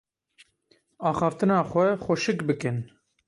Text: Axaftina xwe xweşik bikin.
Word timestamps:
Axaftina 1.09 1.57
xwe 1.69 1.87
xweşik 2.03 2.39
bikin. 2.47 2.77